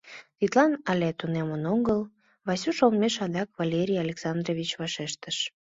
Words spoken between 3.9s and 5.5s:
Александровичак вашештыш.